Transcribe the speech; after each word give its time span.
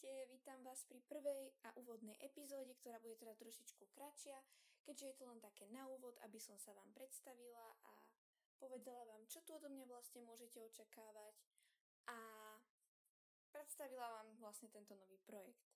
Ahojte, 0.00 0.32
vítam 0.32 0.64
vás 0.64 0.80
pri 0.88 0.96
prvej 1.12 1.52
a 1.60 1.76
úvodnej 1.76 2.16
epizóde, 2.24 2.72
ktorá 2.80 2.96
bude 3.04 3.20
teda 3.20 3.36
trošičku 3.36 3.84
kratšia, 3.92 4.40
keďže 4.80 5.12
je 5.12 5.16
to 5.20 5.28
len 5.28 5.36
také 5.44 5.68
na 5.68 5.84
úvod, 5.92 6.16
aby 6.24 6.40
som 6.40 6.56
sa 6.56 6.72
vám 6.72 6.88
predstavila 6.96 7.76
a 7.84 7.92
povedala 8.56 9.04
vám, 9.04 9.28
čo 9.28 9.44
tu 9.44 9.52
odo 9.52 9.68
mňa 9.68 9.84
vlastne 9.84 10.24
môžete 10.24 10.56
očakávať 10.56 11.36
a 12.08 12.16
predstavila 13.52 14.08
vám 14.08 14.40
vlastne 14.40 14.72
tento 14.72 14.96
nový 14.96 15.20
projekt. 15.28 15.68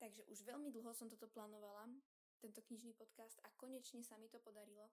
Takže 0.00 0.24
už 0.32 0.40
veľmi 0.48 0.72
dlho 0.72 0.96
som 0.96 1.12
toto 1.12 1.28
plánovala, 1.28 1.84
tento 2.40 2.64
knižný 2.64 2.96
podcast 2.96 3.44
a 3.44 3.52
konečne 3.60 4.00
sa 4.00 4.16
mi 4.16 4.32
to 4.32 4.40
podarilo, 4.40 4.88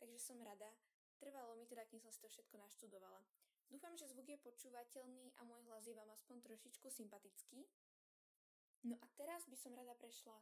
takže 0.00 0.16
som 0.16 0.40
rada. 0.40 0.72
Trvalo 1.20 1.60
mi 1.60 1.68
teda, 1.68 1.84
kým 1.84 2.00
som 2.00 2.08
si 2.08 2.24
to 2.24 2.32
všetko 2.32 2.56
naštudovala. 2.56 3.20
Dúfam, 3.68 3.92
že 4.00 4.08
zvuk 4.08 4.32
je 4.32 4.40
počúvateľný 4.40 5.36
a 5.36 5.44
môj 5.44 5.60
hlas 5.68 5.84
je 5.84 5.92
vám 5.92 6.08
aspoň 6.08 6.40
trošičku 6.40 6.88
sympatický. 6.88 7.68
No 8.86 8.94
a 9.00 9.06
teraz 9.18 9.46
by 9.50 9.56
som 9.58 9.74
rada 9.74 9.94
prešla 9.98 10.38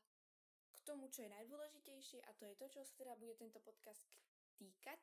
k 0.76 0.78
tomu, 0.84 1.08
čo 1.08 1.24
je 1.24 1.32
najdôležitejšie 1.32 2.20
a 2.28 2.30
to 2.36 2.44
je 2.44 2.54
to, 2.60 2.66
čo 2.68 2.80
sa 2.84 2.94
teda 3.00 3.16
bude 3.16 3.32
tento 3.38 3.62
podcast 3.64 4.04
týkať. 4.60 5.00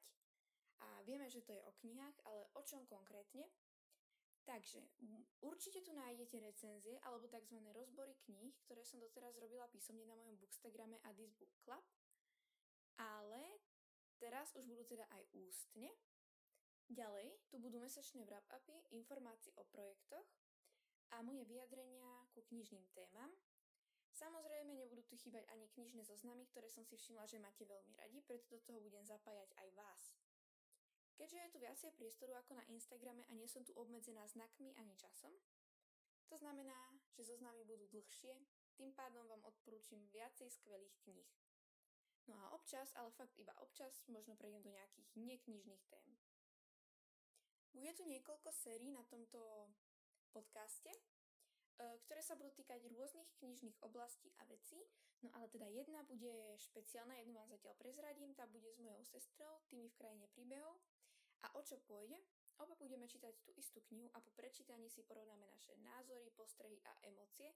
A 0.84 1.02
vieme, 1.08 1.32
že 1.32 1.42
to 1.42 1.56
je 1.56 1.64
o 1.64 1.76
knihách, 1.82 2.18
ale 2.28 2.46
o 2.54 2.62
čom 2.62 2.84
konkrétne? 2.86 3.48
Takže 4.44 4.84
určite 5.40 5.80
tu 5.80 5.96
nájdete 5.96 6.36
recenzie 6.44 7.00
alebo 7.08 7.32
tzv. 7.32 7.64
rozbory 7.72 8.12
kníh, 8.28 8.52
ktoré 8.68 8.84
som 8.84 9.00
doteraz 9.00 9.40
robila 9.40 9.72
písomne 9.72 10.04
na 10.04 10.20
mojom 10.20 10.36
bookstagrame 10.36 11.00
a 11.08 11.16
Book 11.16 11.56
Club. 11.64 11.86
Ale 13.00 13.64
teraz 14.20 14.52
už 14.60 14.68
budú 14.68 14.84
teda 14.84 15.08
aj 15.16 15.24
ústne, 15.32 15.88
Ďalej, 16.92 17.32
tu 17.48 17.64
budú 17.64 17.80
mesačné 17.80 18.28
wrap-upy, 18.28 18.76
informácie 18.92 19.56
o 19.56 19.64
projektoch 19.72 20.28
a 21.16 21.24
moje 21.24 21.48
vyjadrenia 21.48 22.23
ku 22.34 22.42
knižným 22.50 22.84
témam. 22.98 23.30
Samozrejme, 24.14 24.74
nebudú 24.78 25.02
tu 25.06 25.18
chýbať 25.18 25.46
ani 25.50 25.70
knižné 25.74 26.06
zoznamy, 26.06 26.46
ktoré 26.50 26.70
som 26.70 26.86
si 26.86 26.98
všimla, 26.98 27.26
že 27.26 27.42
máte 27.42 27.66
veľmi 27.66 27.94
radi, 27.98 28.22
preto 28.26 28.46
do 28.50 28.62
toho 28.62 28.82
budem 28.82 29.06
zapájať 29.06 29.50
aj 29.58 29.70
vás. 29.74 30.02
Keďže 31.14 31.38
je 31.38 31.52
tu 31.54 31.58
viacej 31.62 31.92
priestoru 31.94 32.34
ako 32.38 32.58
na 32.58 32.66
Instagrame 32.74 33.26
a 33.30 33.38
nie 33.38 33.46
som 33.46 33.62
tu 33.62 33.74
obmedzená 33.78 34.26
znakmi 34.30 34.74
ani 34.78 34.98
časom, 34.98 35.34
to 36.30 36.36
znamená, 36.42 36.98
že 37.14 37.30
zoznamy 37.30 37.62
budú 37.62 37.86
dlhšie, 37.94 38.34
tým 38.74 38.90
pádom 38.98 39.30
vám 39.30 39.46
odporúčim 39.46 40.02
viacej 40.10 40.50
skvelých 40.50 40.98
kníh. 41.06 41.30
No 42.26 42.40
a 42.40 42.56
občas, 42.56 42.90
ale 42.98 43.14
fakt 43.14 43.38
iba 43.38 43.54
občas, 43.62 44.02
možno 44.10 44.34
prejdem 44.40 44.66
do 44.66 44.74
nejakých 44.74 45.10
neknižných 45.14 45.84
tém. 45.92 46.10
Bude 47.74 47.92
tu 47.94 48.06
niekoľko 48.06 48.50
sérií 48.50 48.90
na 48.90 49.04
tomto 49.06 49.70
podcaste, 50.34 50.90
ktoré 51.78 52.22
sa 52.22 52.38
budú 52.38 52.54
týkať 52.54 52.86
rôznych 52.94 53.30
knižných 53.42 53.78
oblastí 53.82 54.30
a 54.40 54.44
vecí. 54.46 54.78
No 55.24 55.32
ale 55.34 55.48
teda 55.48 55.66
jedna 55.72 56.04
bude 56.04 56.36
špeciálna, 56.60 57.16
jednu 57.16 57.34
vám 57.34 57.48
zatiaľ 57.48 57.74
prezradím, 57.80 58.36
tá 58.36 58.44
bude 58.46 58.68
s 58.68 58.80
mojou 58.84 59.04
sestrou, 59.08 59.64
tými 59.72 59.88
v 59.88 59.98
krajine 59.98 60.28
príbehov. 60.36 60.78
A 61.44 61.52
o 61.56 61.62
čo 61.64 61.80
pôjde? 61.84 62.20
Oba 62.62 62.78
budeme 62.78 63.10
čítať 63.10 63.34
tú 63.42 63.52
istú 63.58 63.82
knihu 63.90 64.08
a 64.14 64.22
po 64.22 64.30
prečítaní 64.38 64.88
si 64.88 65.02
porovnáme 65.02 65.50
naše 65.50 65.74
názory, 65.82 66.30
postrehy 66.38 66.78
a 66.86 66.94
emócie, 67.08 67.50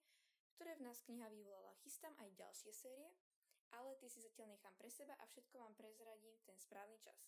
ktoré 0.58 0.74
v 0.76 0.90
nás 0.90 1.00
kniha 1.06 1.30
vyvolala. 1.30 1.78
Chystám 1.86 2.18
aj 2.18 2.34
ďalšie 2.34 2.72
série, 2.74 3.14
ale 3.78 3.94
ty 4.02 4.10
si 4.10 4.24
zatiaľ 4.24 4.58
nechám 4.58 4.74
pre 4.80 4.90
seba 4.90 5.14
a 5.22 5.30
všetko 5.30 5.60
vám 5.60 5.76
prezradím 5.78 6.34
v 6.34 6.46
ten 6.50 6.58
správny 6.58 6.98
čas. 6.98 7.20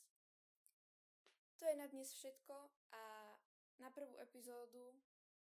To 1.60 1.68
je 1.68 1.76
na 1.76 1.92
dnes 1.92 2.10
všetko 2.16 2.56
a 2.96 3.04
na 3.84 3.92
prvú 3.92 4.16
epizódu 4.18 4.96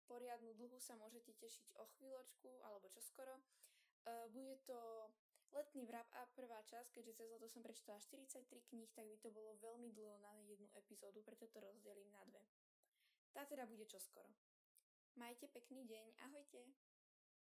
poriadnu 0.06 0.54
dlhu 0.56 0.78
sa 0.82 0.98
môžete 0.98 1.34
tešiť 1.38 1.76
o 1.78 1.86
chvíľočku 1.98 2.50
alebo 2.66 2.90
čoskoro. 2.90 3.42
Uh, 4.06 4.30
bude 4.30 4.62
to 4.70 4.78
letný 5.56 5.88
wrap 5.88 6.08
a 6.14 6.28
prvá 6.36 6.62
časť, 6.68 6.92
keďže 6.92 7.24
cez 7.24 7.28
leto 7.32 7.48
som 7.48 7.64
prečítala 7.64 7.98
43 8.04 8.70
kníh, 8.70 8.90
tak 8.92 9.08
by 9.08 9.18
to 9.18 9.30
bolo 9.32 9.56
veľmi 9.64 9.90
dlho 9.96 10.20
na 10.20 10.34
jednu 10.46 10.68
epizódu, 10.76 11.24
preto 11.24 11.48
to 11.48 11.58
rozdelím 11.64 12.12
na 12.12 12.22
dve. 12.28 12.44
Tá 13.32 13.48
teda 13.48 13.64
bude 13.68 13.88
čoskoro. 13.88 14.30
Majte 15.16 15.48
pekný 15.48 15.88
deň, 15.88 16.08
ahojte! 16.28 16.95